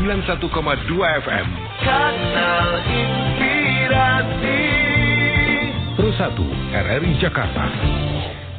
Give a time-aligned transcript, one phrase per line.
[0.00, 0.48] 91,2
[0.96, 1.46] FM.
[1.84, 4.62] Kanal Inspirasi.
[5.92, 6.40] Terus satu,
[6.72, 7.68] RRI Jakarta.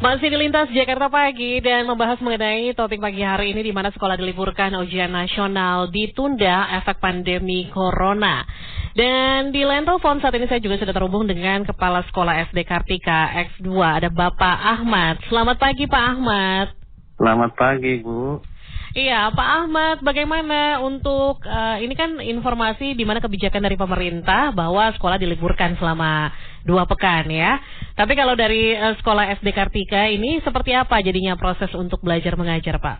[0.05, 4.21] Masih di lintas Jakarta pagi dan membahas mengenai topik pagi hari ini di mana sekolah
[4.21, 8.45] diliburkan ujian nasional ditunda efek pandemi corona.
[8.93, 13.33] Dan di line telepon saat ini saya juga sudah terhubung dengan Kepala Sekolah SD Kartika
[13.49, 15.17] X2 ada Bapak Ahmad.
[15.25, 16.69] Selamat pagi Pak Ahmad.
[17.17, 18.51] Selamat pagi Bu.
[18.91, 24.91] Iya, Pak Ahmad, bagaimana untuk uh, ini kan informasi di mana kebijakan dari pemerintah bahwa
[24.91, 26.27] sekolah diliburkan selama
[26.67, 27.55] dua pekan ya.
[27.95, 32.83] Tapi kalau dari uh, sekolah SD Kartika ini seperti apa jadinya proses untuk belajar mengajar,
[32.83, 32.97] Pak?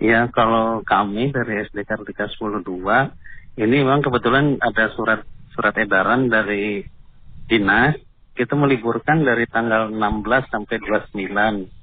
[0.00, 2.64] Ya, kalau kami dari SD Kartika 102
[3.60, 5.20] ini memang kebetulan ada surat
[5.52, 6.80] surat edaran dari
[7.44, 7.92] dinas
[8.32, 11.77] kita meliburkan dari tanggal 16 sampai 29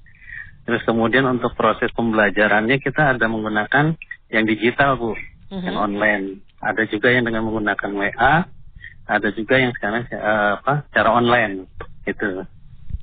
[0.65, 3.93] Terus kemudian untuk proses pembelajarannya kita ada menggunakan
[4.33, 5.61] yang digital bu, uh-huh.
[5.61, 6.41] yang online.
[6.57, 8.49] Ada juga yang dengan menggunakan WA,
[9.05, 11.69] ada juga yang sekarang uh, apa cara online
[12.09, 12.49] itu.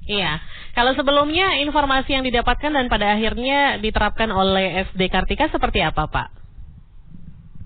[0.02, 0.42] Iya,
[0.74, 6.28] kalau sebelumnya informasi yang didapatkan dan pada akhirnya diterapkan oleh SD Kartika seperti apa Pak?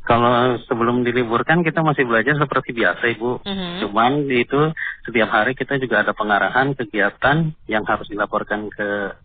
[0.05, 3.31] Kalau sebelum diliburkan kita masih belajar seperti biasa Ibu.
[3.41, 3.77] Uh-huh.
[3.89, 4.71] Cuman itu
[5.09, 9.17] setiap hari kita juga ada pengarahan kegiatan yang harus dilaporkan ke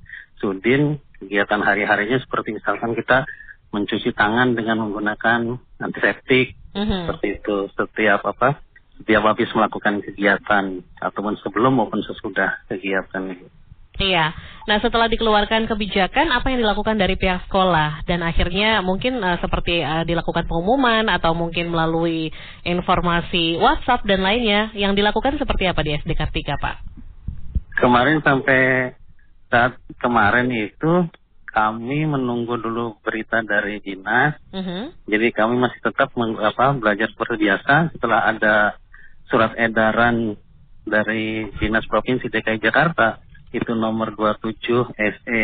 [0.42, 3.30] Sudin kegiatan hari-harinya seperti misalkan kita
[3.72, 7.08] mencuci tangan dengan menggunakan antiseptik mm-hmm.
[7.08, 8.60] seperti itu setiap apa
[9.02, 13.48] setiap habis melakukan kegiatan ataupun sebelum maupun sesudah kegiatan itu.
[14.02, 14.34] Iya.
[14.66, 19.84] Nah, setelah dikeluarkan kebijakan, apa yang dilakukan dari pihak sekolah dan akhirnya mungkin uh, seperti
[19.84, 22.32] uh, dilakukan pengumuman atau mungkin melalui
[22.64, 26.78] informasi WhatsApp dan lainnya, yang dilakukan seperti apa di SD Kartika, Pak?
[27.78, 28.94] Kemarin sampai
[29.52, 31.06] saat kemarin itu
[31.52, 34.40] kami menunggu dulu berita dari dinas.
[34.56, 34.84] Uh -huh.
[35.06, 37.92] Jadi kami masih tetap meng, apa, belajar seperti biasa.
[37.92, 38.56] Setelah ada
[39.28, 40.40] surat edaran
[40.88, 43.20] dari dinas provinsi DKI Jakarta
[43.52, 45.44] itu nomor 27 SE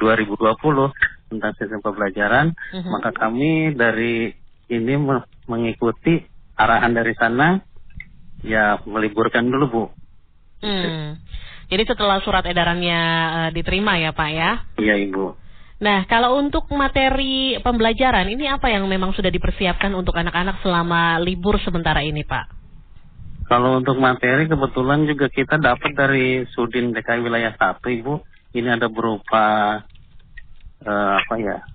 [0.00, 2.90] 2020 tentang sistem pembelajaran, uh -huh.
[2.96, 4.32] maka kami dari
[4.72, 4.96] ini
[5.44, 6.24] mengikuti
[6.56, 7.60] arahan dari sana
[8.40, 9.84] ya meliburkan dulu bu.
[10.62, 11.18] Hmm.
[11.68, 14.50] Jadi setelah surat edarannya uh, diterima ya Pak ya?
[14.80, 15.42] Iya Ibu.
[15.82, 21.58] Nah, kalau untuk materi pembelajaran ini apa yang memang sudah dipersiapkan untuk anak-anak selama libur
[21.58, 22.62] sementara ini, Pak?
[23.50, 28.14] Kalau untuk materi kebetulan juga kita dapat dari Sudin DKI Wilayah 1, Ibu.
[28.54, 29.44] Ini ada berupa
[30.86, 31.66] uh, apa ya?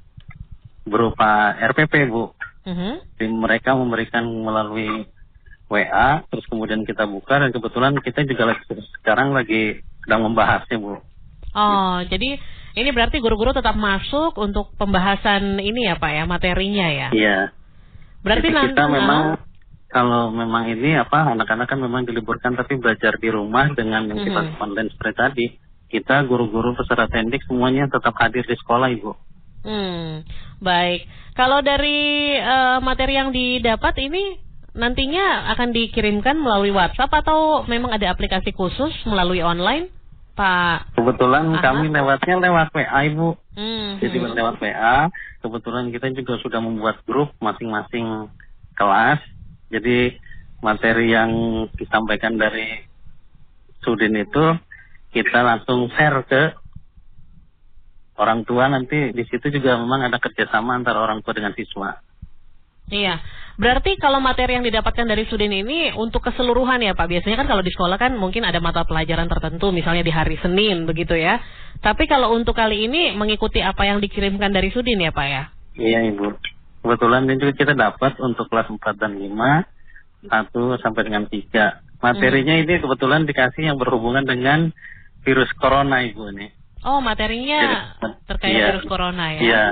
[0.88, 2.32] Berupa RPP, Bu.
[2.64, 2.72] Uh.
[2.72, 2.96] -huh.
[3.28, 5.04] mereka memberikan melalui
[5.68, 8.64] WA, terus kemudian kita buka dan kebetulan kita juga lagi,
[9.04, 11.04] sekarang lagi sedang membahasnya Bu.
[11.58, 12.16] Oh, gitu.
[12.16, 12.30] jadi
[12.78, 17.10] ini berarti guru-guru tetap masuk untuk pembahasan ini ya Pak ya, materinya ya?
[17.12, 17.40] Iya.
[18.24, 19.42] Berarti jadi kita memang
[19.88, 24.42] kalau memang ini apa anak-anak kan memang diliburkan tapi belajar di rumah dengan yang kita
[24.44, 24.64] mm-hmm.
[24.64, 25.46] online seperti tadi,
[25.88, 29.12] kita guru-guru peserta tendik semuanya tetap hadir di sekolah Ibu.
[29.68, 30.24] Hmm,
[30.64, 31.08] baik.
[31.36, 34.47] Kalau dari uh, materi yang didapat ini
[34.78, 39.90] nantinya akan dikirimkan melalui WhatsApp atau memang ada aplikasi khusus melalui online,
[40.38, 40.94] Pak?
[40.94, 41.62] Kebetulan Aha.
[41.66, 43.30] kami lewatnya lewat WA, Ibu.
[43.58, 44.38] Hmm, Jadi hmm.
[44.38, 45.10] lewat WA.
[45.42, 48.30] Kebetulan kita juga sudah membuat grup masing-masing
[48.78, 49.18] kelas.
[49.74, 50.16] Jadi
[50.62, 51.32] materi yang
[51.74, 52.86] disampaikan dari
[53.82, 54.46] Sudin itu
[55.14, 56.54] kita langsung share ke
[58.18, 62.02] orang tua nanti di situ juga memang ada kerjasama antara orang tua dengan siswa.
[62.88, 63.20] Iya,
[63.60, 67.08] berarti kalau materi yang didapatkan dari Sudin ini untuk keseluruhan ya Pak.
[67.12, 70.88] Biasanya kan kalau di sekolah kan mungkin ada mata pelajaran tertentu, misalnya di hari Senin
[70.88, 71.44] begitu ya.
[71.84, 75.44] Tapi kalau untuk kali ini mengikuti apa yang dikirimkan dari Sudin ya Pak ya?
[75.76, 76.26] Iya Ibu.
[76.88, 82.00] Kebetulan ini juga kita dapat untuk kelas 4 dan 5, 1 sampai dengan 3.
[82.00, 82.64] Materinya hmm.
[82.64, 84.72] ini kebetulan dikasih yang berhubungan dengan
[85.28, 86.50] virus corona Ibu nih.
[86.88, 87.76] Oh materinya Jadi,
[88.32, 89.42] terkait iya, virus corona ya?
[89.44, 89.66] Iya.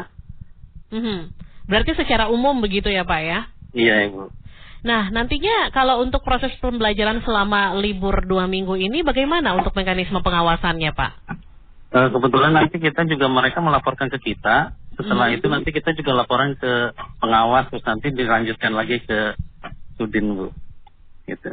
[0.92, 1.22] Hmm.
[1.66, 3.40] Berarti secara umum begitu ya Pak ya?
[3.76, 4.30] Iya Ibu.
[4.86, 10.94] Nah, nantinya kalau untuk proses pembelajaran selama libur dua minggu ini bagaimana untuk mekanisme pengawasannya
[10.94, 11.12] Pak?
[11.90, 14.78] Uh, kebetulan nanti kita juga mereka melaporkan ke kita.
[14.96, 15.36] Setelah hmm.
[15.42, 19.34] itu nanti kita juga laporan ke pengawas terus nanti dilanjutkan lagi ke
[19.98, 20.48] Sudin Bu.
[21.26, 21.50] Gitu.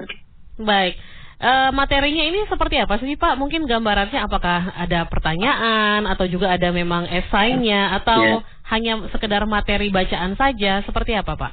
[0.60, 1.00] Baik.
[1.42, 3.34] Uh, materinya ini seperti apa sih Pak?
[3.34, 9.92] Mungkin gambarannya apakah ada pertanyaan atau juga ada memang esainya atau yeah hanya sekedar materi
[9.92, 11.52] bacaan saja seperti apa Pak?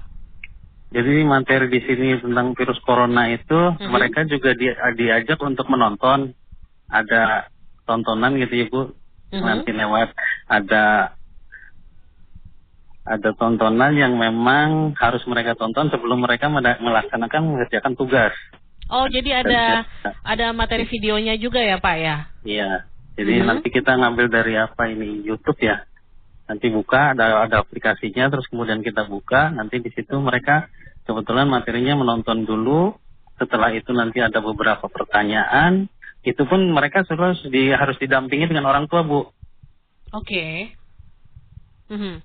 [0.89, 3.91] Jadi materi di sini tentang virus corona itu mm-hmm.
[3.91, 6.33] mereka juga di, diajak untuk menonton
[6.89, 7.51] ada
[7.85, 9.43] tontonan gitu ya Bu mm-hmm.
[9.43, 10.09] nanti lewat
[10.49, 11.13] ada
[13.09, 18.33] ada tontonan yang memang harus mereka tonton sebelum mereka melaksanakan mengerjakan tugas.
[18.89, 19.85] Oh, jadi ada
[20.25, 22.17] ada materi videonya juga ya, Pak ya?
[22.41, 22.71] Iya.
[23.13, 23.45] Jadi hmm.
[23.45, 25.85] nanti kita ngambil dari apa ini YouTube ya.
[26.49, 30.65] Nanti buka ada ada aplikasinya terus kemudian kita buka, nanti di situ mereka
[31.05, 32.97] kebetulan materinya menonton dulu.
[33.37, 35.85] Setelah itu nanti ada beberapa pertanyaan.
[36.25, 39.21] Itu pun mereka harus di harus didampingi dengan orang tua, Bu.
[39.21, 39.29] Oke.
[40.25, 40.53] Okay.
[41.93, 42.15] Mm -hmm.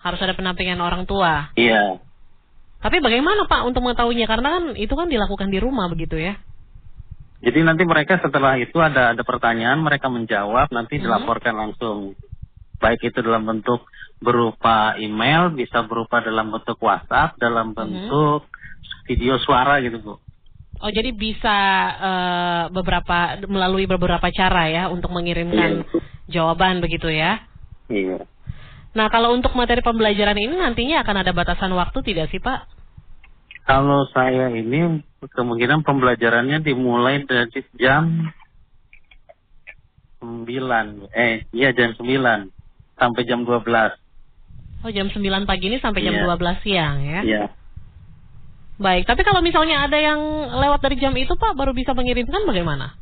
[0.00, 1.52] Harus ada penampingan orang tua.
[1.58, 2.00] Iya.
[2.86, 4.30] Tapi bagaimana Pak untuk mengetahuinya?
[4.30, 6.38] Karena kan itu kan dilakukan di rumah begitu ya.
[7.42, 11.02] Jadi nanti mereka setelah itu ada ada pertanyaan, mereka menjawab, nanti hmm.
[11.02, 12.14] dilaporkan langsung.
[12.78, 13.90] Baik itu dalam bentuk
[14.22, 17.76] berupa email, bisa berupa dalam bentuk WhatsApp, dalam hmm.
[17.76, 19.02] bentuk hmm.
[19.10, 20.14] video suara gitu Bu.
[20.78, 21.58] Oh jadi bisa
[21.98, 26.00] uh, beberapa melalui beberapa cara ya untuk mengirimkan iya.
[26.30, 27.42] jawaban begitu ya?
[27.90, 28.30] Iya.
[28.96, 32.64] Nah, kalau untuk materi pembelajaran ini nantinya akan ada batasan waktu tidak sih, Pak?
[33.68, 38.32] Kalau saya ini kemungkinan pembelajarannya dimulai dari jam
[40.24, 41.12] 9.
[41.12, 42.48] Eh, iya jam 9
[42.96, 43.92] sampai jam 12.
[44.80, 46.24] Oh, jam 9 pagi ini sampai jam iya.
[46.24, 47.20] 12 siang ya?
[47.20, 47.44] Iya.
[48.80, 50.20] Baik, tapi kalau misalnya ada yang
[50.56, 52.96] lewat dari jam itu, Pak, baru bisa mengirimkan bagaimana?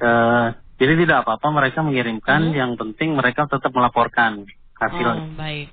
[0.00, 0.52] Uh,
[0.82, 2.58] jadi tidak apa-apa mereka mengirimkan, hmm.
[2.58, 5.06] yang penting mereka tetap melaporkan hasil.
[5.14, 5.70] Oh, baik.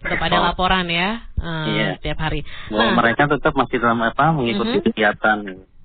[0.00, 2.00] Tetap ada laporan ya uh, iya.
[2.00, 2.40] setiap hari.
[2.72, 4.84] Nah, mereka tetap masih dalam apa mengikuti -huh.
[4.88, 5.38] kegiatan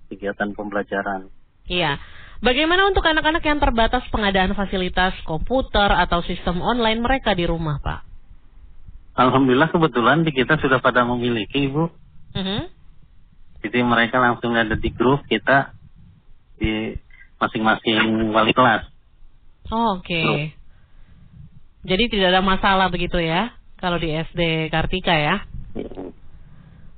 [0.07, 1.27] kegiatan pembelajaran.
[1.68, 2.00] Iya.
[2.39, 8.07] Bagaimana untuk anak-anak yang terbatas pengadaan fasilitas komputer atau sistem online mereka di rumah, Pak?
[9.19, 11.83] Alhamdulillah kebetulan di kita sudah pada memiliki, Ibu.
[11.83, 12.63] Uh -huh.
[13.68, 15.75] Jadi mereka langsung ada di grup kita
[16.56, 16.95] di
[17.42, 18.86] masing-masing wali kelas.
[19.74, 20.14] Oh, Oke.
[20.14, 20.38] Okay.
[21.82, 25.36] Jadi tidak ada masalah begitu ya kalau di SD Kartika ya?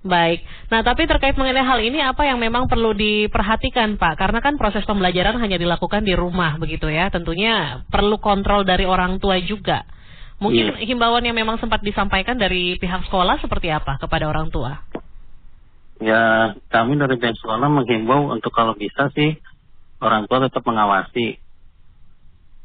[0.03, 0.43] Baik.
[0.67, 4.19] Nah, tapi terkait mengenai hal ini apa yang memang perlu diperhatikan, Pak?
[4.19, 7.07] Karena kan proses pembelajaran hanya dilakukan di rumah begitu ya.
[7.07, 9.87] Tentunya perlu kontrol dari orang tua juga.
[10.43, 10.83] Mungkin yeah.
[10.83, 14.83] himbauan yang memang sempat disampaikan dari pihak sekolah seperti apa kepada orang tua?
[16.03, 19.39] Ya, kami dari pihak sekolah menghimbau untuk kalau bisa sih
[20.03, 21.39] orang tua tetap mengawasi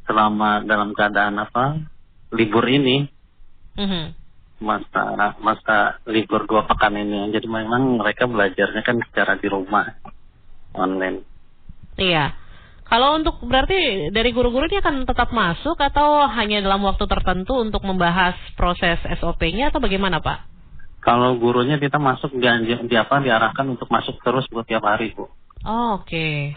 [0.05, 1.79] selama dalam keadaan apa
[2.35, 3.07] libur ini
[3.79, 4.05] mm-hmm.
[4.65, 9.95] masa masa libur dua pekan ini jadi memang mereka belajarnya kan secara di rumah
[10.75, 11.23] online
[12.01, 12.35] iya
[12.89, 17.85] kalau untuk berarti dari guru-guru ini akan tetap masuk atau hanya dalam waktu tertentu untuk
[17.85, 20.49] membahas proses SOP-nya atau bagaimana Pak?
[21.05, 22.49] Kalau gurunya kita masuk di,
[22.89, 25.29] di apa diarahkan untuk masuk terus buat tiap hari Bu.
[25.69, 26.57] Oh, Oke.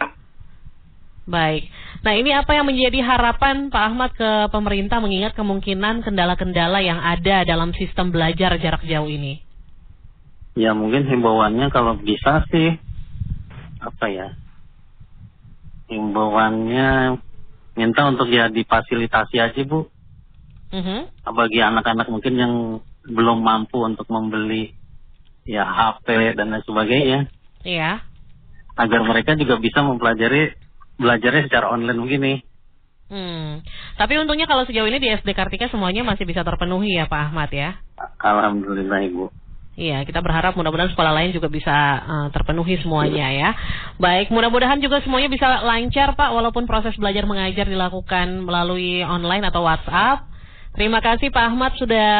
[1.22, 1.70] Baik.
[2.02, 7.46] Nah ini apa yang menjadi harapan Pak Ahmad ke pemerintah mengingat kemungkinan kendala-kendala yang ada
[7.46, 9.38] dalam sistem belajar jarak jauh ini?
[10.58, 12.74] Ya mungkin himbauannya kalau bisa sih
[13.78, 14.28] apa ya
[15.86, 17.18] himbauannya
[17.78, 19.86] minta untuk ya difasilitasi aja bu.
[20.74, 21.00] Mm-hmm.
[21.22, 22.54] Bagi anak-anak mungkin yang
[23.06, 24.74] belum mampu untuk membeli
[25.46, 27.20] ya HP dan lain sebagainya.
[27.62, 28.02] Iya.
[28.74, 30.61] Agar mereka juga bisa mempelajari
[31.00, 32.34] belajarnya secara online begini.
[33.12, 33.60] Hmm.
[34.00, 37.52] Tapi untungnya kalau sejauh ini di SD Kartika semuanya masih bisa terpenuhi ya Pak Ahmad
[37.52, 37.76] ya?
[38.16, 39.28] Alhamdulillah Ibu.
[39.72, 41.72] Iya, kita berharap mudah-mudahan sekolah lain juga bisa
[42.04, 43.50] uh, terpenuhi semuanya ya.
[43.96, 49.64] Baik, mudah-mudahan juga semuanya bisa lancar Pak, walaupun proses belajar mengajar dilakukan melalui online atau
[49.64, 50.28] WhatsApp.
[50.72, 52.12] Terima kasih Pak Ahmad sudah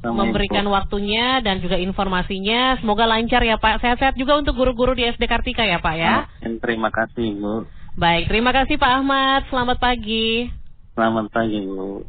[0.00, 2.80] memberikan waktunya dan juga informasinya.
[2.80, 3.84] Semoga lancar ya Pak.
[3.84, 6.24] Sehat-sehat juga untuk guru-guru di SD Kartika ya Pak ya.
[6.40, 7.79] Terima kasih Bu.
[7.98, 9.42] Baik, terima kasih Pak Ahmad.
[9.50, 10.46] Selamat pagi.
[10.94, 12.06] Selamat pagi, Bu.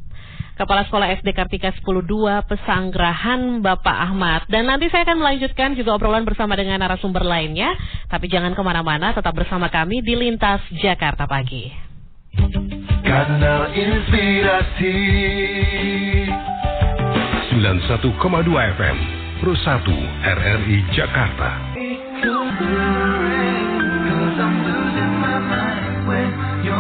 [0.62, 4.46] Kepala Sekolah SD Kartika 102 Pesanggrahan Bapak Ahmad.
[4.46, 7.74] Dan nanti saya akan melanjutkan juga obrolan bersama dengan narasumber lainnya.
[8.06, 11.72] Tapi jangan ke mana-mana, tetap bersama kami di Lintas Jakarta Pagi.
[13.02, 14.98] Kanal Inspirasi
[17.58, 18.98] 91,2 FM
[19.42, 19.82] Pro 1
[20.22, 21.50] RRI Jakarta.
[26.62, 26.78] Kembali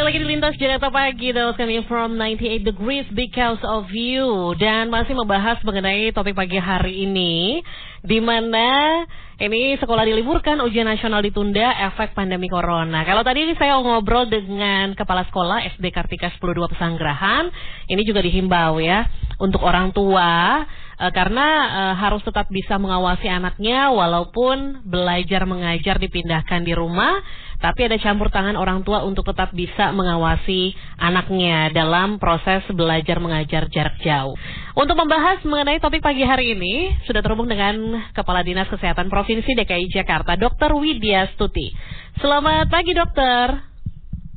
[0.00, 4.56] lagi di Lintas Jakarta Pagi, those coming from 98 degrees because of you.
[4.56, 7.60] Dan masih membahas mengenai topik pagi hari ini,
[8.00, 9.04] di mana
[9.36, 13.04] ini sekolah diliburkan, ujian nasional ditunda, efek pandemi corona.
[13.04, 17.52] Kalau tadi saya ngobrol dengan kepala sekolah SD Kartika 102 Pesanggerahan,
[17.92, 19.04] ini juga dihimbau ya,
[19.36, 20.64] untuk orang tua,
[20.98, 27.22] uh, karena uh, harus tetap bisa mengawasi anaknya walaupun belajar mengajar dipindahkan di rumah
[27.58, 33.66] tapi ada campur tangan orang tua untuk tetap bisa mengawasi anaknya dalam proses belajar mengajar
[33.66, 34.38] jarak jauh.
[34.78, 39.90] Untuk membahas mengenai topik pagi hari ini, sudah terhubung dengan Kepala Dinas Kesehatan Provinsi DKI
[39.90, 40.78] Jakarta, Dr.
[40.78, 41.74] Widya Stuti.
[42.22, 43.58] Selamat pagi, dokter.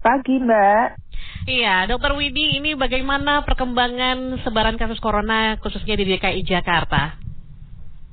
[0.01, 1.10] Pagi, Mbak.
[1.49, 7.17] Iya, Dokter Widi, ini bagaimana perkembangan sebaran kasus corona khususnya di DKI Jakarta?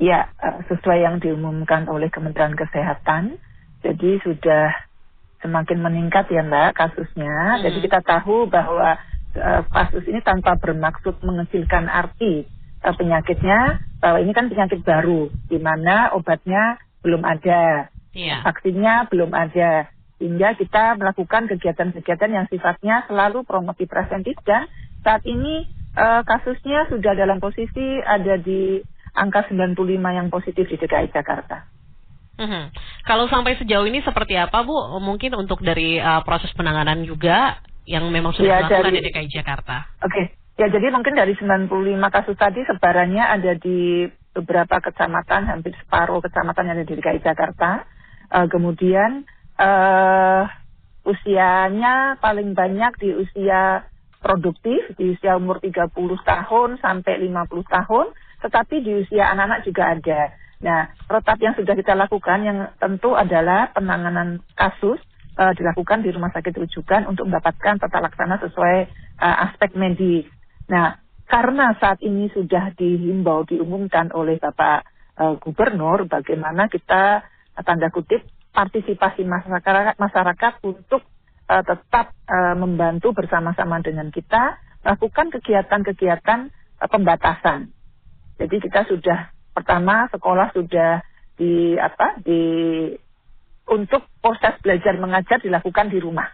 [0.00, 0.32] Ya,
[0.70, 3.36] sesuai yang diumumkan oleh Kementerian Kesehatan,
[3.82, 4.70] jadi sudah
[5.44, 7.58] semakin meningkat ya Mbak kasusnya.
[7.58, 7.62] Hmm.
[7.66, 8.96] Jadi kita tahu bahwa
[9.36, 12.46] uh, kasus ini tanpa bermaksud mengecilkan arti
[12.80, 18.40] uh, penyakitnya, bahwa ini kan penyakit baru, di mana obatnya belum ada, yeah.
[18.46, 19.90] vaksinnya belum ada.
[20.18, 24.66] Sehingga kita melakukan kegiatan-kegiatan yang sifatnya selalu promosi preventif dan
[25.06, 28.82] saat ini uh, kasusnya sudah dalam posisi ada di
[29.14, 31.66] angka 95 yang positif di DKI Jakarta.
[32.38, 32.70] Hmm.
[33.02, 35.02] Kalau sampai sejauh ini seperti apa Bu?
[35.02, 39.28] Mungkin untuk dari uh, proses penanganan juga yang memang sudah ya, dilakukan dari, di DKI
[39.32, 39.76] Jakarta.
[40.06, 40.24] Oke, okay.
[40.54, 41.66] ya jadi mungkin dari 95
[42.14, 47.82] kasus tadi sebarannya ada di beberapa kecamatan, hampir separuh kecamatan yang ada di DKI Jakarta.
[48.28, 49.26] Uh, kemudian
[49.58, 50.42] uh,
[51.04, 53.84] usianya paling banyak di usia
[54.18, 58.06] produktif, di usia umur 30 tahun sampai 50 tahun
[58.38, 60.20] tetapi di usia anak-anak juga ada.
[60.58, 64.98] Nah, protap yang sudah kita lakukan yang tentu adalah penanganan kasus
[65.38, 68.76] uh, dilakukan di rumah sakit rujukan untuk mendapatkan tata laksana sesuai
[69.22, 70.26] uh, aspek medis.
[70.70, 70.98] Nah,
[71.30, 74.86] karena saat ini sudah dihimbau, diumumkan oleh Bapak
[75.18, 77.22] uh, Gubernur bagaimana kita
[77.62, 78.22] tanda kutip
[78.58, 81.06] partisipasi masyarakat masyarakat untuk
[81.46, 86.50] uh, tetap uh, membantu bersama-sama dengan kita melakukan kegiatan-kegiatan
[86.82, 87.70] uh, pembatasan
[88.38, 91.02] jadi kita sudah pertama sekolah sudah
[91.34, 92.42] di apa di
[93.68, 96.30] untuk proses belajar mengajar dilakukan di rumah.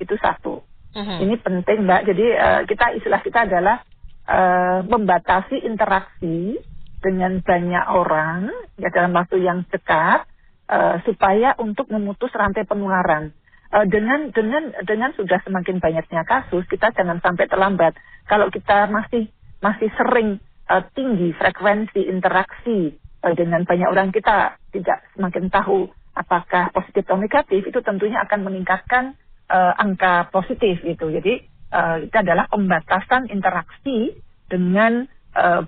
[0.00, 0.64] Itu satu.
[0.92, 1.18] Uh-huh.
[1.22, 2.02] Ini penting Mbak.
[2.08, 3.84] Jadi uh, kita istilah kita adalah
[4.26, 6.56] uh, membatasi interaksi
[7.04, 8.48] dengan banyak orang
[8.80, 10.24] ya dalam waktu yang dekat
[10.72, 13.36] uh, supaya untuk memutus rantai penularan.
[13.72, 17.96] Uh, dengan dengan dengan sudah semakin banyaknya kasus kita jangan sampai terlambat.
[18.28, 19.28] Kalau kita masih
[19.60, 26.68] masih sering uh, tinggi frekuensi interaksi uh, dengan banyak orang kita tidak semakin tahu apakah
[26.76, 29.16] positif atau negatif itu tentunya akan meningkatkan
[29.48, 31.08] uh, angka positif itu.
[31.08, 31.40] Jadi
[31.72, 34.16] uh, itu adalah pembatasan interaksi
[34.48, 35.08] dengan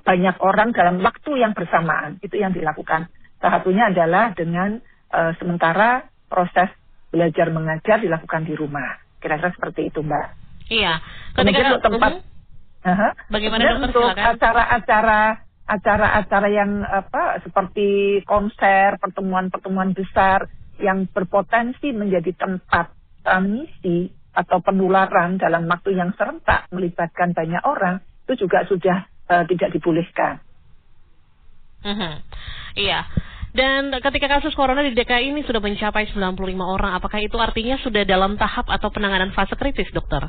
[0.05, 2.21] banyak orang dalam waktu yang bersamaan.
[2.21, 3.09] Itu yang dilakukan.
[3.41, 4.77] Salah satunya adalah dengan
[5.15, 6.67] uh, sementara proses
[7.15, 8.99] belajar mengajar dilakukan di rumah.
[9.23, 10.27] Kira-kira seperti itu, Mbak.
[10.69, 10.99] Iya.
[11.39, 12.33] Ketika Kemudian untuk tempat uh -huh
[12.85, 13.13] Uh-huh.
[13.33, 15.21] Bagaimana Dan dokter untuk acara-acara
[15.65, 22.93] acara-acara yang apa seperti konser, pertemuan-pertemuan besar yang berpotensi menjadi tempat
[23.25, 29.73] transmisi atau penularan dalam waktu yang serentak melibatkan banyak orang itu juga sudah uh, tidak
[29.73, 30.45] dibolehkan.
[31.81, 32.21] Uh-huh.
[32.77, 33.09] Iya.
[33.55, 38.03] Dan ketika kasus corona di DKI ini sudah mencapai 95 orang, apakah itu artinya sudah
[38.03, 40.27] dalam tahap atau penanganan fase kritis, dokter?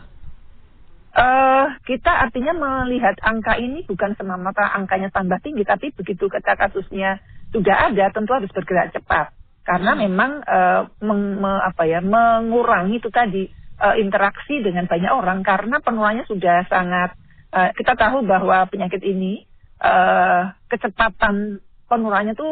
[1.15, 7.17] Uh, kita artinya melihat angka ini bukan semata angkanya tambah tinggi, tapi begitu ketika kasusnya
[7.49, 9.33] sudah ada, tentu harus bergerak cepat.
[9.65, 10.01] Karena hmm.
[10.05, 13.49] memang uh, meng, me, apa ya, mengurangi itu tadi
[13.81, 17.17] uh, interaksi dengan banyak orang, karena penularannya sudah sangat.
[17.49, 19.49] Uh, kita tahu bahwa penyakit ini
[19.81, 22.49] uh, kecepatan penularannya itu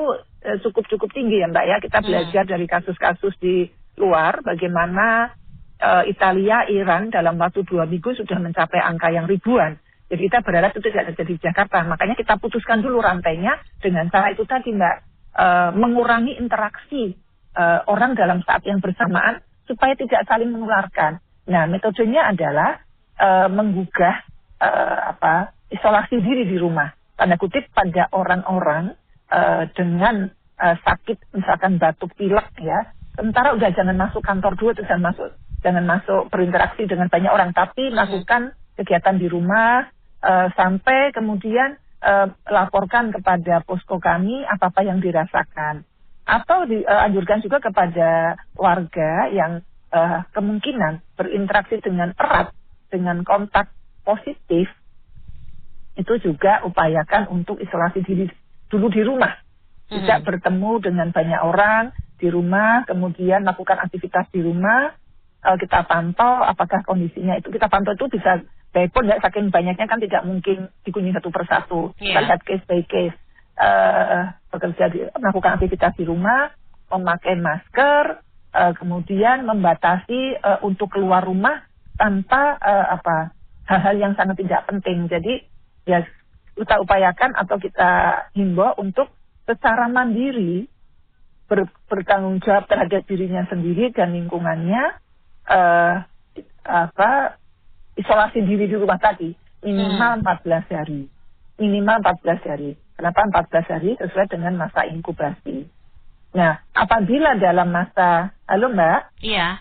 [0.64, 1.78] cukup cukup tinggi ya mbak ya.
[1.80, 2.08] Kita hmm.
[2.08, 2.52] belajar hmm.
[2.52, 5.32] dari kasus-kasus di luar, bagaimana
[5.80, 9.78] uh, Italia, Iran dalam waktu dua minggu sudah mencapai angka yang ribuan.
[10.12, 11.82] Jadi kita berharap itu tidak terjadi di Jakarta.
[11.88, 14.98] Makanya kita putuskan dulu rantainya dengan cara itu tadi Mbak.
[15.34, 17.18] Uh, mengurangi interaksi
[17.58, 21.18] uh, orang dalam saat yang bersamaan supaya tidak saling menularkan.
[21.50, 22.78] Nah metodenya adalah
[23.18, 24.22] uh, menggugah
[24.62, 26.94] uh, apa isolasi diri di rumah.
[27.18, 28.94] Tanda kutip pada orang-orang
[29.34, 30.30] uh, dengan
[30.62, 32.94] uh, sakit misalkan batuk pilek ya.
[33.18, 35.30] Sementara udah jangan masuk kantor dulu, jangan masuk
[35.66, 37.96] jangan masuk berinteraksi dengan banyak orang, tapi hmm.
[37.98, 39.90] lakukan kegiatan di rumah
[40.22, 45.86] uh, sampai kemudian uh, laporkan kepada posko kami apa-apa yang dirasakan.
[46.24, 49.60] Atau dianjurkan uh, juga kepada warga yang
[49.92, 52.56] uh, kemungkinan berinteraksi dengan erat
[52.88, 53.74] dengan kontak
[54.08, 54.72] positif
[55.94, 58.26] itu juga upayakan untuk isolasi diri
[58.68, 59.34] dulu di rumah.
[59.90, 60.28] Tidak hmm.
[60.28, 61.84] bertemu dengan banyak orang
[62.18, 64.96] di rumah, kemudian lakukan aktivitas di rumah,
[65.44, 68.42] uh, kita pantau apakah kondisinya itu kita pantau itu bisa
[68.74, 72.18] telepon ya saking banyaknya kan tidak mungkin dikunjungi satu persatu yeah.
[72.18, 73.18] kita lihat case by case
[73.60, 76.50] uh, bekerja di, melakukan aktivitas di rumah
[76.90, 81.66] memakai masker uh, kemudian membatasi uh, untuk keluar rumah
[81.98, 83.34] tanpa uh, apa
[83.70, 85.08] hal-hal yang sangat tidak penting.
[85.10, 85.44] Jadi
[85.88, 86.06] ya
[86.64, 87.92] kita upayakan atau kita
[88.40, 89.12] himbau untuk
[89.44, 90.72] secara mandiri
[91.52, 94.96] ber, bertanggung jawab terhadap dirinya sendiri dan lingkungannya
[95.52, 96.08] uh,
[96.64, 97.36] apa
[98.00, 99.36] isolasi diri di rumah tadi.
[99.64, 100.48] Minimal hmm.
[100.48, 101.02] 14 hari.
[101.60, 102.72] Minimal 14 hari.
[102.96, 103.20] Kenapa
[103.52, 103.90] 14 hari?
[104.00, 105.68] Sesuai dengan masa inkubasi.
[106.34, 109.12] Nah apabila dalam masa halo mbak?
[109.20, 109.60] Iya.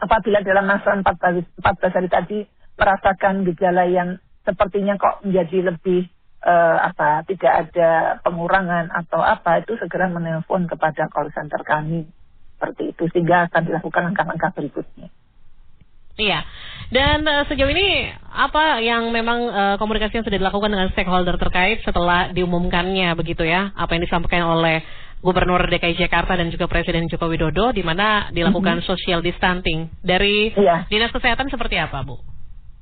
[0.00, 2.38] Apabila dalam masa 14, 14 hari tadi
[2.80, 6.08] merasakan gejala yang sepertinya kok menjadi lebih
[6.44, 12.08] uh, apa tidak ada pengurangan atau apa itu segera menelpon kepada call center kami
[12.56, 15.08] seperti itu sehingga akan dilakukan langkah-langkah berikutnya.
[16.20, 16.44] Iya.
[16.92, 21.80] Dan uh, sejauh ini apa yang memang uh, komunikasi yang sudah dilakukan dengan stakeholder terkait
[21.80, 23.72] setelah diumumkannya begitu ya?
[23.72, 24.84] Apa yang disampaikan oleh
[25.20, 28.88] Gubernur DKI Jakarta dan juga Presiden Joko Widodo di mana dilakukan mm -hmm.
[28.88, 30.88] social distancing dari iya.
[30.88, 32.20] Dinas Kesehatan seperti apa, Bu?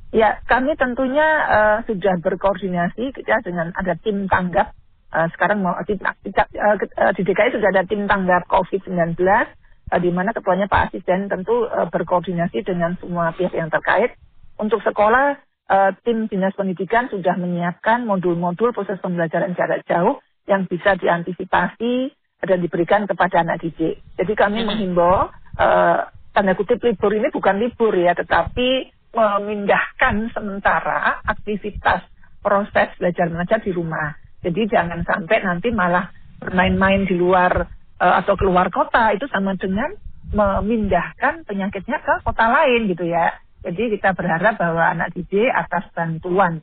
[0.08, 4.72] Ya, kami tentunya uh, sudah berkoordinasi ya, dengan ada tim tanggap.
[5.08, 10.32] Uh, sekarang mau di, uh, di DKI sudah ada tim tanggap COVID-19, uh, di mana
[10.32, 14.16] ketuanya Pak Asisten tentu uh, berkoordinasi dengan semua pihak yang terkait.
[14.56, 15.36] Untuk sekolah,
[15.68, 22.58] uh, tim dinas pendidikan sudah menyiapkan modul-modul proses pembelajaran jarak jauh yang bisa diantisipasi dan
[22.64, 24.00] diberikan kepada anak didik.
[24.16, 25.28] Jadi kami menghimbau
[25.60, 25.98] uh,
[26.32, 32.04] tanda kutip libur ini bukan libur ya, tetapi memindahkan sementara aktivitas
[32.44, 34.14] proses belajar mengajar di rumah.
[34.44, 37.66] Jadi jangan sampai nanti malah bermain-main di luar
[37.98, 39.90] uh, atau keluar kota itu sama dengan
[40.28, 43.34] memindahkan penyakitnya ke kota lain gitu ya.
[43.64, 46.62] Jadi kita berharap bahwa anak didik atas bantuan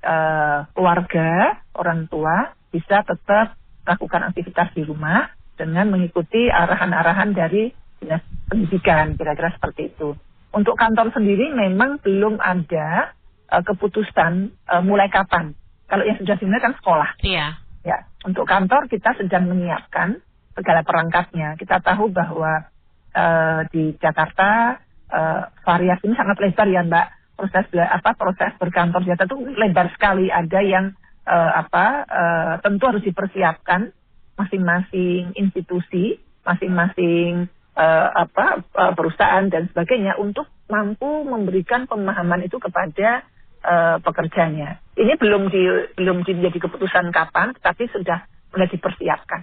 [0.00, 5.28] uh, keluarga, orang tua bisa tetap lakukan aktivitas di rumah
[5.58, 7.68] dengan mengikuti arahan-arahan dari
[8.00, 10.16] dinas pendidikan, kira-kira seperti itu.
[10.50, 13.14] Untuk kantor sendiri memang belum ada
[13.50, 15.54] uh, keputusan uh, mulai kapan.
[15.86, 17.10] Kalau yang sudah dimulai kan sekolah.
[17.22, 17.58] Iya.
[17.80, 20.20] Ya, untuk kantor kita sedang menyiapkan
[20.54, 21.56] segala perangkatnya.
[21.56, 22.66] Kita tahu bahwa
[23.14, 24.78] uh, di Jakarta
[25.10, 27.06] uh, variasi ini sangat lebar ya Mbak.
[27.40, 30.28] Proses apa proses berkantor Jakarta itu lebar sekali.
[30.28, 30.92] Ada yang
[31.24, 33.90] uh, apa uh, tentu harus dipersiapkan
[34.36, 43.26] masing-masing institusi, masing-masing uh, apa uh, perusahaan dan sebagainya untuk mampu memberikan pemahaman itu kepada
[43.66, 44.78] uh, pekerjanya.
[44.94, 45.62] Ini belum di,
[45.98, 49.40] belum menjadi keputusan kapan, tapi sudah mulai dipersiapkan.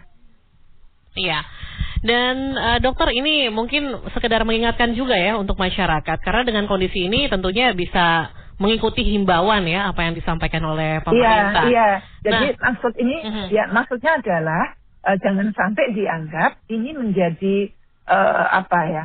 [1.17, 1.39] Iya.
[2.05, 7.25] Dan uh, dokter ini mungkin sekedar mengingatkan juga ya untuk masyarakat karena dengan kondisi ini
[7.25, 11.65] tentunya bisa mengikuti himbauan ya apa yang disampaikan oleh pemerintah.
[11.65, 11.89] Iya, iya.
[12.21, 13.47] Jadi nah, maksud ini uh -huh.
[13.49, 14.63] ya maksudnya adalah
[15.09, 17.55] uh, jangan sampai dianggap ini menjadi
[18.07, 19.03] uh, apa ya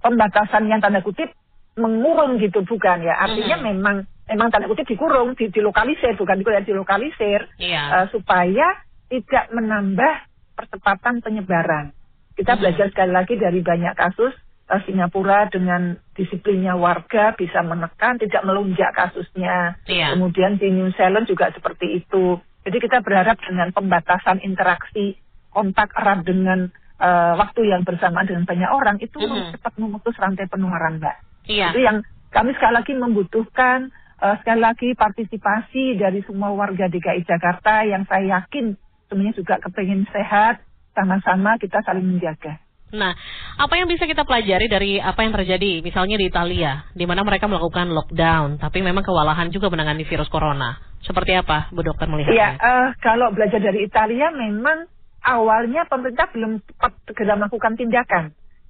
[0.00, 1.34] pembatasan yang tanda kutip
[1.74, 3.70] mengurung gitu bukan ya artinya mm-hmm.
[3.74, 3.96] memang
[4.30, 8.02] memang tanda kutip dikurung di, dilokalisir bukan di dilokalisir yeah.
[8.02, 8.78] uh, supaya
[9.10, 10.14] tidak menambah
[10.54, 11.90] percepatan penyebaran
[12.38, 12.60] kita mm-hmm.
[12.62, 14.32] belajar sekali lagi dari banyak kasus
[14.70, 20.14] uh, Singapura dengan disiplinnya warga bisa menekan tidak melunjak kasusnya yeah.
[20.14, 25.18] kemudian di New Zealand juga seperti itu jadi kita berharap dengan pembatasan interaksi
[25.50, 29.50] kontak erat dengan uh, waktu yang bersamaan dengan banyak orang itu mm -hmm.
[29.58, 31.16] cepat memutus rantai penularan, Mbak.
[31.50, 31.74] Iya.
[31.74, 32.02] Itu yang
[32.34, 38.42] kami sekali lagi membutuhkan uh, sekali lagi partisipasi dari semua warga DKI Jakarta yang saya
[38.42, 38.74] yakin
[39.06, 40.64] semuanya juga kepengen sehat,
[40.96, 42.58] sama-sama kita saling menjaga.
[42.94, 43.10] Nah,
[43.58, 47.50] apa yang bisa kita pelajari dari apa yang terjadi misalnya di Italia, di mana mereka
[47.50, 50.78] melakukan lockdown, tapi memang kewalahan juga menangani virus corona.
[51.02, 52.32] Seperti apa, Bu Dokter melihatnya?
[52.32, 54.86] Iya, uh, kalau belajar dari Italia memang
[55.24, 58.24] awalnya pemerintah belum cepat segera melakukan tindakan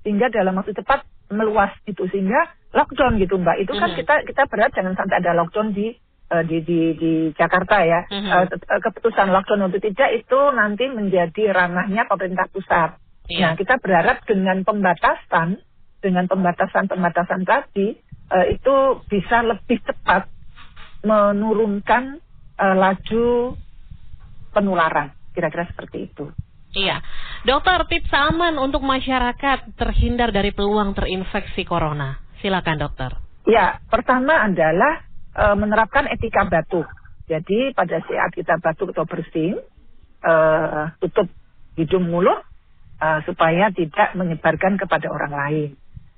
[0.07, 1.03] sehingga dalam waktu cepat
[1.35, 4.01] meluas itu sehingga lockdown gitu mbak itu kan mm -hmm.
[4.01, 5.95] kita kita berharap jangan sampai ada lockdown di
[6.31, 8.31] uh, di, di di Jakarta ya mm -hmm.
[8.51, 13.51] uh, keputusan lockdown untuk tidak itu nanti menjadi ranahnya pemerintah pusat yeah.
[13.51, 15.59] nah kita berharap dengan pembatasan
[16.05, 17.97] dengan pembatasan-pembatasan tadi
[18.29, 18.75] uh, itu
[19.09, 20.29] bisa lebih cepat
[21.01, 22.21] menurunkan
[22.61, 23.57] uh, laju
[24.53, 26.31] penularan kira-kira seperti itu.
[26.75, 26.99] Iya.
[27.47, 32.19] Dokter, tips aman untuk masyarakat terhindar dari peluang terinfeksi corona.
[32.43, 33.11] Silakan dokter.
[33.47, 36.89] Ya, pertama adalah e, menerapkan etika batuk.
[37.31, 39.63] Jadi pada saat kita batuk atau bersin,
[40.19, 40.35] e,
[40.99, 41.31] tutup
[41.79, 42.43] hidung mulut
[42.99, 45.71] e, supaya tidak menyebarkan kepada orang lain.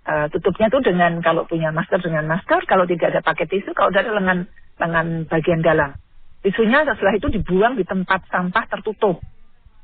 [0.08, 3.92] E, tutupnya itu dengan kalau punya masker dengan masker, kalau tidak ada pakai tisu, kalau
[3.92, 4.48] ada lengan
[4.80, 5.92] lengan bagian dalam.
[6.46, 9.18] Tisunya setelah itu dibuang di tempat sampah tertutup.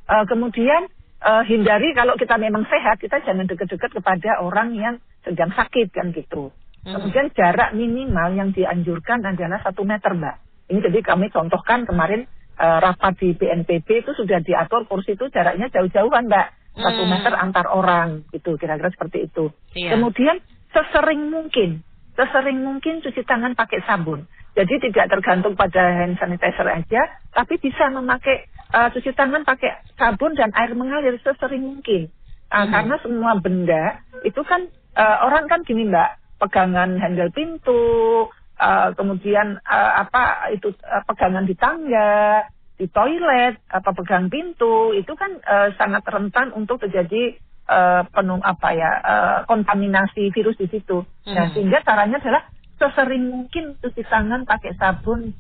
[0.06, 0.86] Uh, kemudian
[1.18, 4.94] uh, hindari kalau kita memang sehat kita jangan dekat-dekat kepada orang yang
[5.26, 6.54] sedang sakit kan gitu.
[6.86, 6.98] Hmm.
[6.98, 10.38] Kemudian jarak minimal yang dianjurkan adalah satu meter mbak.
[10.70, 12.30] Ini jadi kami contohkan kemarin
[12.62, 16.46] uh, rapat di BNPB itu sudah diatur kursi itu jaraknya jauh-jauhan mbak.
[16.78, 17.10] Satu hmm.
[17.10, 19.50] meter antar orang gitu kira-kira seperti itu.
[19.74, 19.98] Iya.
[19.98, 20.38] Kemudian
[20.70, 21.82] sesering mungkin,
[22.16, 24.28] sesering mungkin cuci tangan pakai sabun.
[24.52, 30.36] Jadi tidak tergantung pada hand sanitizer aja, tapi bisa memakai uh, cuci tangan pakai sabun
[30.36, 32.12] dan air mengalir sesering mungkin.
[32.52, 32.70] Uh, hmm.
[32.72, 38.28] Karena semua benda itu kan uh, orang kan gini mbak, pegangan handle pintu,
[38.60, 42.44] uh, kemudian uh, apa itu uh, pegangan di tangga,
[42.76, 48.68] di toilet, apa pegang pintu, itu kan uh, sangat rentan untuk terjadi uh, penuh apa
[48.74, 51.04] ya uh, kontaminasi virus di situ.
[51.26, 51.34] Hmm.
[51.34, 52.42] Nah sehingga caranya adalah
[52.78, 55.34] sesering mungkin cuci tangan pakai sabun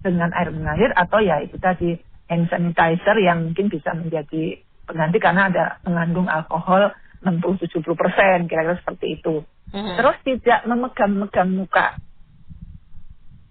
[0.00, 1.98] dengan air mengalir atau ya itu tadi
[2.30, 6.94] hand sanitizer yang mungkin bisa menjadi pengganti karena ada mengandung alkohol
[7.26, 9.42] 60-70 persen kira-kira seperti itu.
[9.74, 9.98] Hmm.
[9.98, 11.98] Terus tidak memegang-megang muka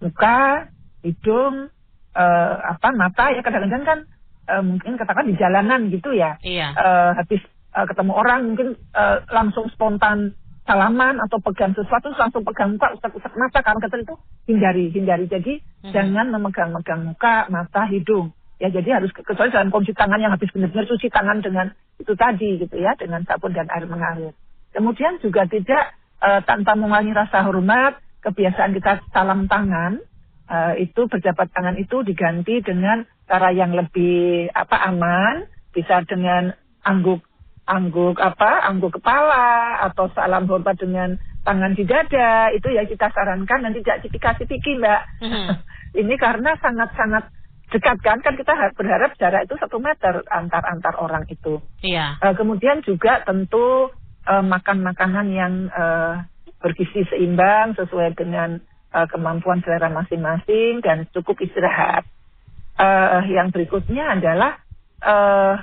[0.00, 0.68] muka,
[1.00, 1.72] hidung,
[2.16, 3.98] uh, apa mata ya kadang-kadang kan
[4.48, 6.40] uh, mungkin katakan di jalanan gitu ya.
[6.40, 6.72] Iya.
[6.76, 7.42] Uh, habis
[7.76, 10.32] uh, ketemu orang mungkin uh, langsung spontan
[10.66, 14.16] salaman atau pegang sesuatu langsung pegang muka usap-usap mata karena kata itu
[14.50, 15.24] hindari hindari.
[15.28, 15.92] Jadi hmm.
[15.94, 18.34] jangan memegang-megang muka mata hidung.
[18.56, 22.56] Ya jadi harus kecuali dalam kondisi tangan yang habis benar-benar cuci tangan dengan itu tadi
[22.56, 24.32] gitu ya dengan sabun dan air mengalir.
[24.72, 25.92] Kemudian juga tidak
[26.24, 30.00] uh, tanpa mengurangi rasa hormat kebiasaan kita salam tangan
[30.48, 37.25] uh, itu berjabat tangan itu diganti dengan cara yang lebih apa aman bisa dengan angguk
[37.66, 43.66] angguk apa angguk kepala atau salam hormat dengan tangan di dada itu ya kita sarankan
[43.66, 45.54] nanti tidak dikasih pikir mbak mm-hmm.
[46.02, 47.24] ini karena sangat sangat
[47.66, 51.58] dekat kan kan kita berharap jarak itu satu meter antar antar orang itu.
[51.82, 52.22] Iya.
[52.22, 53.90] Uh, kemudian juga tentu
[54.26, 56.22] uh, makan makanan yang uh,
[56.62, 58.62] bergizi seimbang sesuai dengan
[58.94, 62.06] uh, kemampuan selera masing-masing dan cukup istirahat.
[62.76, 64.60] Uh, yang berikutnya adalah
[65.00, 65.54] uh,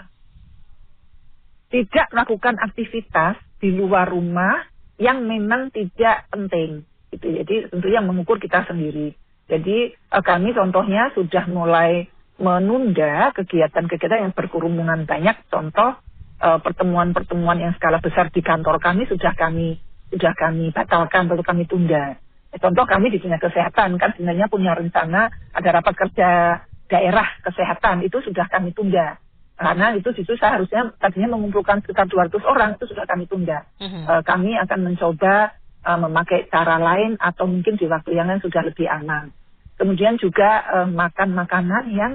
[1.74, 4.62] tidak melakukan aktivitas di luar rumah
[5.02, 6.86] yang memang tidak penting.
[7.10, 7.34] Gitu.
[7.34, 9.18] Jadi tentunya mengukur kita sendiri.
[9.50, 12.06] Jadi uh, kami contohnya sudah mulai
[12.38, 15.50] menunda kegiatan-kegiatan yang berkerumunan banyak.
[15.50, 15.98] Contoh
[16.44, 19.80] pertemuan-pertemuan yang skala besar di kantor kami sudah kami
[20.12, 22.20] sudah kami batalkan atau kami tunda.
[22.52, 26.60] Ya, contoh kami di dunia kesehatan kan sebenarnya punya rencana ada rapat kerja
[26.92, 29.23] daerah kesehatan itu sudah kami tunda
[29.54, 33.70] karena itu justru seharusnya tadinya mengumpulkan sekitar 200 orang itu sudah kami tunda.
[33.78, 34.06] Uh-huh.
[34.10, 35.54] Uh, kami akan mencoba
[35.86, 39.30] uh, memakai cara lain atau mungkin di waktu yang lain sudah lebih aman.
[39.78, 42.14] Kemudian juga uh, makan makanan yang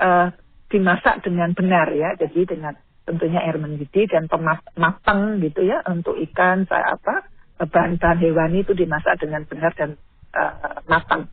[0.00, 0.28] uh,
[0.68, 2.74] dimasak dengan benar ya, jadi dengan
[3.06, 7.22] tentunya air mendidih dan pematang gitu ya untuk ikan saya apa
[7.56, 9.94] bahan-bahan hewani itu dimasak dengan benar dan
[10.34, 11.30] uh, matang.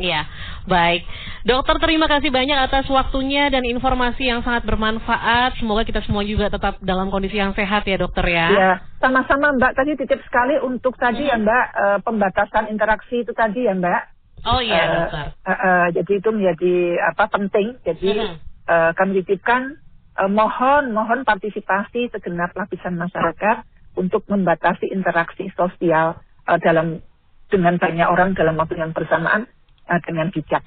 [0.00, 0.24] Ya,
[0.64, 1.04] baik.
[1.44, 5.60] Dokter terima kasih banyak atas waktunya dan informasi yang sangat bermanfaat.
[5.60, 8.48] Semoga kita semua juga tetap dalam kondisi yang sehat ya dokter ya.
[8.48, 9.76] Ya, sama-sama Mbak.
[9.76, 14.02] Tadi titip sekali untuk tadi ya Mbak, uh, pembatasan interaksi itu tadi ya Mbak.
[14.48, 15.26] Oh iya uh, dokter.
[15.44, 16.74] Uh, uh, jadi itu menjadi
[17.12, 17.76] apa penting.
[17.84, 19.76] Jadi uh, kami titipkan
[20.16, 23.66] eh, mohon mohon partisipasi segenap lapisan masyarakat
[23.98, 27.02] untuk membatasi interaksi sosial eh, dalam
[27.50, 29.50] dengan banyak orang dalam waktu yang bersamaan
[29.90, 30.62] eh, dengan bijak.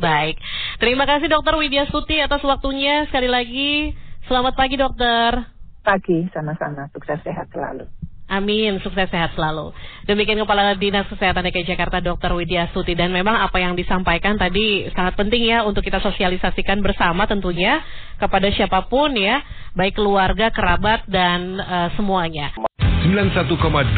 [0.00, 0.40] Baik,
[0.80, 3.92] terima kasih Dokter Widya Suti atas waktunya sekali lagi.
[4.24, 5.44] Selamat pagi Dokter.
[5.84, 6.88] Pagi, sama-sama.
[6.94, 7.84] Sukses sehat selalu.
[8.30, 9.74] Amin, sukses sehat selalu.
[10.06, 12.30] Demikian Kepala Dinas Kesehatan DKI Jakarta Dr.
[12.38, 17.26] Widya Suti dan memang apa yang disampaikan tadi sangat penting ya untuk kita sosialisasikan bersama
[17.26, 17.82] tentunya
[18.22, 19.42] kepada siapa pun ya,
[19.74, 22.54] baik keluarga, kerabat dan uh, semuanya.
[22.78, 23.50] 91,2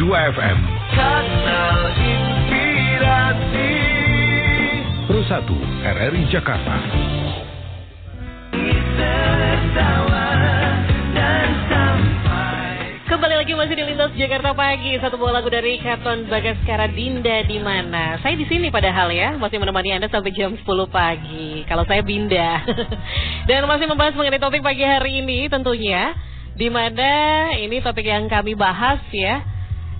[0.09, 0.57] FM.
[0.97, 3.82] Kanal Inspirasi.
[5.23, 6.75] Pro 1 RRI Jakarta.
[13.07, 14.99] Kembali lagi masih di Lintas Jakarta Pagi.
[14.99, 18.19] Satu buah lagu dari Katon Bagaskara Dinda di mana?
[18.19, 21.63] Saya di sini padahal ya, masih menemani Anda sampai jam 10 pagi.
[21.71, 22.59] Kalau saya Binda.
[23.47, 26.19] Dan masih membahas mengenai topik pagi hari ini tentunya
[26.59, 27.11] di mana
[27.55, 29.52] ini topik yang kami bahas ya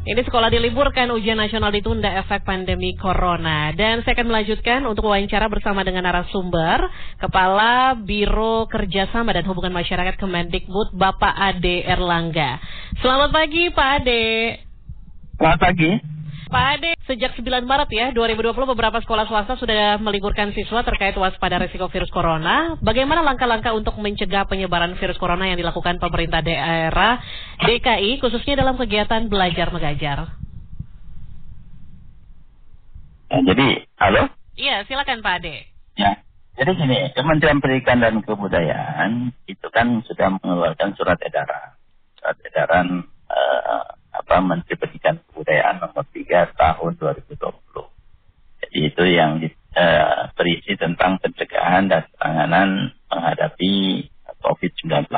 [0.04, 3.72] ini sekolah diliburkan, ujian nasional ditunda efek pandemi corona.
[3.72, 6.92] Dan saya akan melanjutkan untuk wawancara bersama dengan narasumber,
[7.24, 12.60] Kepala Biro Kerjasama dan Hubungan Masyarakat Kemendikbud, Bapak Ade Erlangga.
[13.00, 14.24] Selamat pagi, Pak Ade.
[15.39, 15.92] Selamat pagi.
[16.54, 21.58] Pak Ade, sejak 9 Maret ya 2020 beberapa sekolah swasta sudah meliburkan siswa terkait waspada
[21.58, 22.78] risiko virus corona.
[22.78, 27.18] Bagaimana langkah-langkah untuk mencegah penyebaran virus corona yang dilakukan pemerintah daerah
[27.58, 30.38] DKI khususnya dalam kegiatan belajar mengajar?
[33.34, 34.30] Ya, jadi, halo?
[34.54, 35.74] Iya, silakan Pak Ade.
[35.98, 36.22] Ya,
[36.54, 41.74] jadi gini, Kementerian Pendidikan dan Kebudayaan itu kan sudah mengeluarkan surat edaran.
[42.22, 45.18] Surat edaran uh, apa Menteri Pendidikan
[45.54, 47.38] Kebudayaan nomor 3 tahun 2020.
[48.66, 49.38] Jadi itu yang
[49.78, 54.02] uh, berisi tentang pencegahan dan penanganan menghadapi
[54.42, 55.13] COVID-19.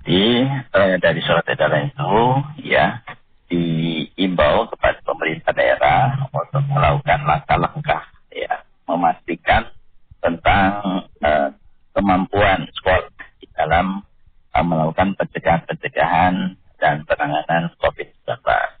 [0.00, 0.24] Jadi
[0.72, 2.16] uh, dari surat edaran itu
[2.64, 3.04] ya
[3.52, 8.00] diimbau kepada pemerintah daerah untuk melakukan langkah-langkah
[8.32, 9.68] ya memastikan
[10.24, 11.52] tentang uh,
[11.92, 14.00] kemampuan sekolah di dalam
[14.56, 18.79] uh, melakukan pencegahan-pencegahan dan penanganan COVID-19.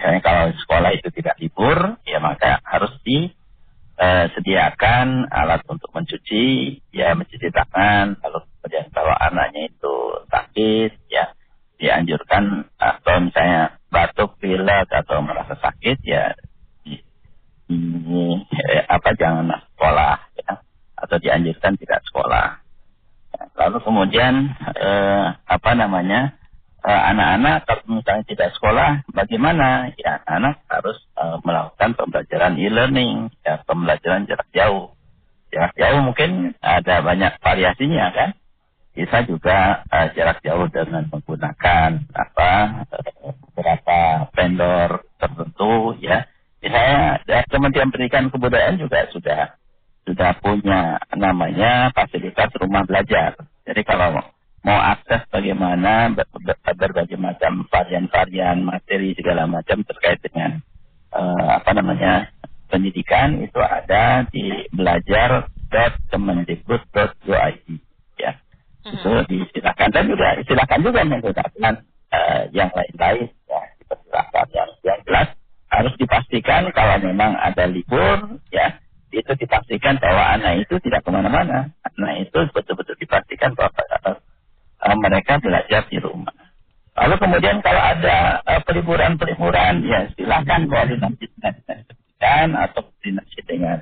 [0.00, 7.12] Misalnya kalau sekolah itu tidak libur, ya maka harus disediakan uh, alat untuk mencuci, ya
[7.12, 8.16] mencuci tangan.
[8.16, 11.36] Kalau kemudian kalau anaknya itu sakit, ya
[11.76, 16.32] dianjurkan atau misalnya batuk, pilek atau merasa sakit, ya
[17.68, 18.40] ini
[18.72, 20.64] eh, apa jangan sekolah ya
[20.96, 22.56] atau dianjurkan tidak sekolah.
[23.52, 24.48] Lalu kemudian
[24.80, 26.39] eh, apa namanya eh,
[26.88, 29.92] anak-anak kalau misalnya tidak sekolah, bagaimana?
[30.00, 34.96] Ya anak harus eh, melakukan pembelajaran e-learning, ya pembelajaran jarak jauh.
[35.50, 38.30] Jarak jauh mungkin ada banyak variasinya kan.
[38.90, 42.50] Bisa juga uh, jarak jauh dengan menggunakan apa
[42.90, 43.98] uh, beberapa
[44.34, 46.26] vendor tertentu ya.
[46.58, 49.54] Misalnya ya, Kementerian Pendidikan Kebudayaan juga sudah
[50.04, 53.38] sudah punya namanya fasilitas rumah belajar.
[53.62, 54.18] Jadi kalau
[54.60, 56.12] mau akses bagaimana
[56.76, 60.60] berbagai macam varian-varian materi segala macam terkait dengan
[61.16, 62.28] uh, apa namanya
[62.68, 67.68] pendidikan itu ada di belajar.kemendikbud.go.id
[68.20, 68.36] ya.
[68.84, 68.92] Hmm.
[68.94, 71.74] Itu disilakan dan juga silakan juga menggunakan
[72.12, 75.28] uh, yang lain-lain ya dipersilakan yang yang jelas
[75.70, 78.76] harus dipastikan kalau memang ada libur ya
[79.10, 81.66] itu dipastikan bahwa anak itu tidak ke mana-mana.
[81.82, 83.74] Anak itu betul-betul dipastikan bahwa
[84.80, 86.34] uh, mereka belajar di rumah.
[86.96, 93.78] Lalu kemudian kalau ada uh, peliburan-peliburan, ya silakan koordinasi dengan dinas pendidikan atau koordinasi dengan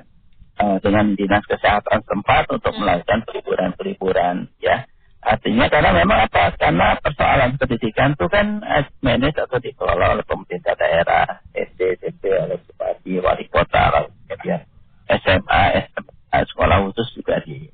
[0.61, 2.79] uh, dengan dinas kesehatan tempat untuk hmm.
[2.79, 4.85] melakukan peliburan-peliburan, ya.
[5.19, 6.55] Artinya karena memang apa?
[6.55, 8.63] Karena persoalan pendidikan itu kan
[9.03, 14.63] manage atau dikelola oleh pemerintah daerah, SD, SMP, oleh bupati, wali kota, lalu kemudian
[15.11, 17.67] SMA, SMA sekolah khusus juga di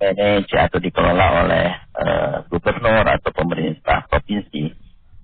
[0.00, 4.72] manage atau dikelola oleh uh, gubernur atau pemerintah provinsi.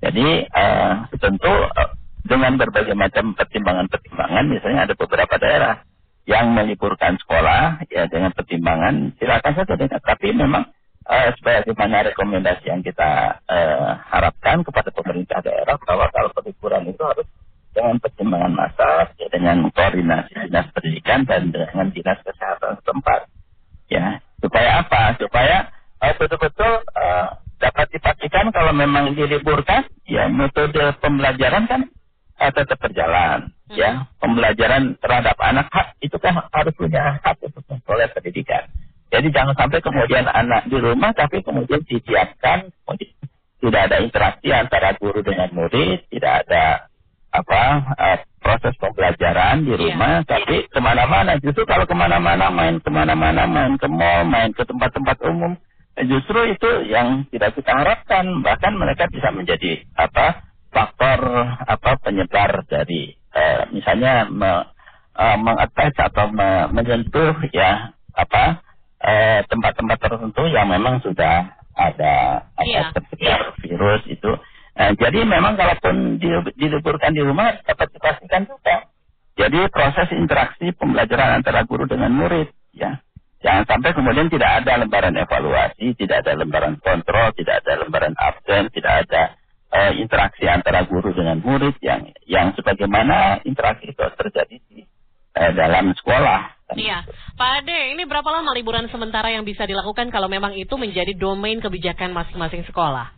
[0.05, 1.91] Jadi uh, tentu uh,
[2.27, 5.81] dengan berbagai macam pertimbangan-pertimbangan, misalnya ada beberapa daerah
[6.27, 10.67] yang meliburkan sekolah ya dengan pertimbangan silakan saja dengan tapi memang
[11.07, 17.27] uh, sebagaimana rekomendasi yang kita uh, harapkan kepada pemerintah daerah bahwa kalau peliburan itu harus
[17.77, 23.29] dengan pertimbangan masa, ya, dengan koordinasi dinas pendidikan dan dengan dinas kesehatan setempat.
[23.93, 25.17] Ya, supaya apa?
[25.21, 25.71] Supaya
[26.03, 31.81] uh, betul-betul uh, dapat dipastikan kalau memang diliburkan, ya metode pembelajaran kan
[32.41, 33.53] uh, tetap berjalan.
[33.67, 33.75] Hmm.
[33.75, 33.91] Ya,
[34.23, 38.71] pembelajaran terhadap anak hak itu kan harus punya hak untuk memperoleh pendidikan.
[39.11, 42.69] Jadi jangan sampai kemudian anak di rumah tapi kemudian disiapkan
[43.63, 46.91] tidak ada interaksi antara guru dengan murid, tidak ada
[47.37, 47.63] apa
[47.97, 49.81] uh, proses pembelajaran di iya.
[49.91, 50.29] rumah, yeah.
[50.29, 51.35] tapi ke mana-mana.
[51.43, 55.59] Justru kalau ke mana-mana, main ke mana-mana, main ke mall, main ke tempat-tempat umum,
[55.99, 58.25] justru itu yang tidak kita harapkan.
[58.41, 61.21] Bahkan mereka bisa menjadi apa faktor
[61.67, 64.51] apa penyebar dari uh, misalnya me,
[65.17, 68.63] uh, mengattach atau me, menyentuh ya apa
[69.47, 72.91] tempat-tempat uh, tertentu yang memang sudah ada apa yeah.
[72.97, 73.41] tersebar yeah.
[73.61, 74.33] virus itu
[74.77, 76.21] Nah, jadi memang kalaupun
[76.53, 78.93] diliburkan di rumah dapat dipastikan juga.
[79.37, 83.01] Jadi proses interaksi pembelajaran antara guru dengan murid, ya.
[83.45, 88.73] Jangan sampai kemudian tidak ada lembaran evaluasi, tidak ada lembaran kontrol, tidak ada lembaran absen,
[88.73, 89.37] tidak ada
[89.77, 94.89] uh, interaksi antara guru dengan murid yang yang sebagaimana interaksi itu terjadi di
[95.37, 96.57] uh, dalam sekolah.
[96.75, 97.07] Iya,
[97.39, 101.63] Pak Ade, ini berapa lama liburan sementara yang bisa dilakukan kalau memang itu menjadi domain
[101.63, 103.15] kebijakan masing-masing sekolah?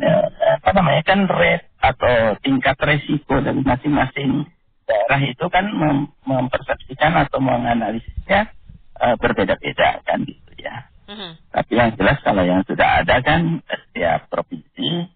[0.00, 0.16] Ya,
[0.58, 4.46] apa namanya kan rate atau tingkat resiko dari masing-masing
[4.86, 8.50] daerah itu kan mem mempersepsikan atau menganalisisnya
[8.98, 10.86] uh, berbeda-beda kan gitu ya.
[11.10, 11.32] Uh-huh.
[11.50, 15.10] Tapi yang jelas kalau yang sudah ada kan setiap provinsi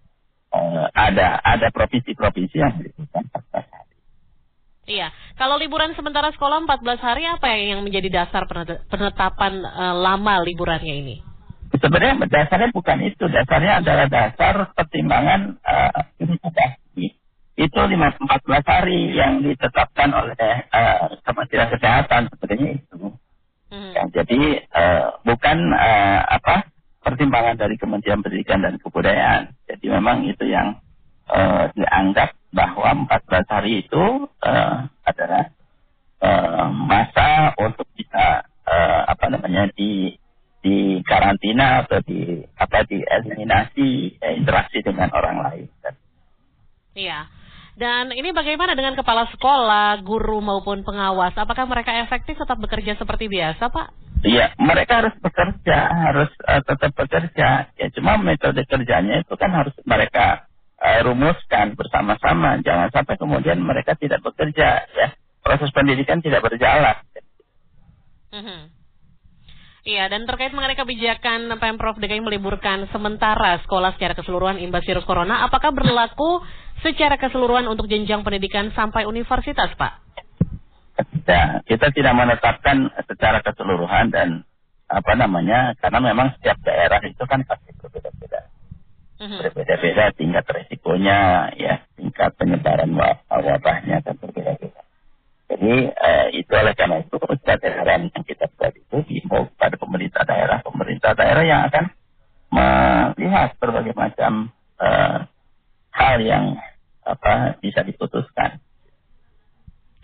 [0.53, 3.95] uh, ada ada provinsi-provinsi yang meliburkan 14 hari.
[4.87, 8.47] Iya, kalau liburan sementara sekolah 14 hari apa yang menjadi dasar
[8.87, 11.36] penetapan uh, lama liburannya ini?
[11.75, 16.03] Sebenarnya dasarnya bukan itu, dasarnya adalah dasar pertimbangan uh,
[17.57, 20.37] itu 14 hari yang ditetapkan oleh
[20.69, 23.01] uh, Kementerian Kesehatan sebenarnya itu.
[23.73, 23.93] Hmm.
[23.97, 26.69] Ya, jadi uh, bukan uh, apa
[27.01, 29.57] pertimbangan dari Kementerian Pendidikan dan Kebudayaan.
[29.67, 30.77] Jadi memang itu yang
[31.33, 34.05] uh, dianggap bahwa 14 hari itu
[34.45, 34.77] uh,
[35.09, 35.49] adalah
[36.21, 40.13] uh, masa untuk bisa uh, apa namanya di
[40.67, 45.67] di karantina atau di apa di eliminasi eh, interaksi dengan orang lain.
[46.99, 47.31] Iya.
[47.77, 51.37] Dan ini bagaimana dengan kepala sekolah, guru maupun pengawas?
[51.37, 53.89] Apakah mereka efektif tetap bekerja seperti biasa, Pak?
[54.25, 57.69] Iya, mereka harus bekerja, harus uh, tetap bekerja.
[57.77, 60.49] Ya, cuma metode kerjanya itu kan harus mereka
[60.81, 62.65] uh, rumuskan bersama-sama.
[62.65, 65.13] Jangan sampai kemudian mereka tidak bekerja, ya.
[65.45, 66.97] Proses pendidikan tidak berjalan.
[68.33, 68.61] Mm -hmm.
[69.87, 75.47] Iya, dan terkait mengenai kebijakan Pemprov DKI meliburkan sementara sekolah secara keseluruhan imbas virus corona,
[75.47, 76.43] apakah berlaku
[76.83, 80.03] secara keseluruhan untuk jenjang pendidikan sampai universitas, Pak?
[81.23, 84.43] Ya, kita tidak menetapkan secara keseluruhan dan
[84.91, 88.43] apa namanya, karena memang setiap daerah itu kan pasti berbeda-beda.
[89.23, 89.39] Mm-hmm.
[89.39, 92.91] Berbeda-beda tingkat resikonya, ya, tingkat penyebaran
[93.31, 94.83] wabahnya kan berbeda-beda.
[95.47, 100.59] Jadi eh, itu oleh karena itu kesadaran yang kita buat itu dihimbau kepada pemerintah daerah,
[100.65, 101.85] pemerintah daerah yang akan
[102.49, 104.49] melihat berbagai macam
[104.81, 105.19] eh,
[105.93, 106.57] hal yang
[107.05, 108.59] apa bisa diputuskan.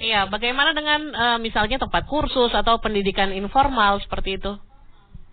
[0.03, 4.59] Iya, bagaimana dengan uh, misalnya tempat kursus atau pendidikan informal seperti itu?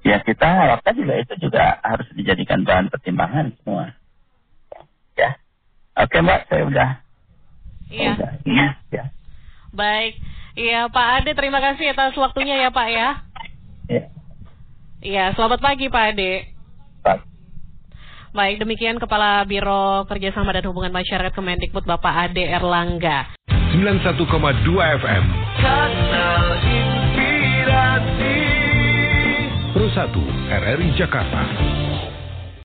[0.06, 3.98] Ya, kita harapkan juga itu juga harus dijadikan bahan pertimbangan semua.
[5.17, 5.41] Ya,
[5.98, 6.89] oke mbak, saya udah.
[7.89, 8.12] Iya.
[8.13, 9.04] Udah, ya, ya.
[9.74, 10.22] Baik.
[10.54, 13.10] Iya, Pak Ade, terima kasih atas waktunya ya, Pak ya.
[13.89, 14.04] Iya.
[15.02, 16.54] Iya, selamat pagi, Pak Ade.
[17.02, 17.25] Pak.
[18.30, 23.34] Baik, demikian Kepala Biro Kerjasama dan Hubungan Masyarakat Kemendikbud Bapak Ade Erlangga.
[23.73, 24.21] 91,2
[24.78, 25.23] FM.
[25.58, 28.38] Kanal Inspirasi.
[29.73, 31.41] Pro 1 RRI Jakarta.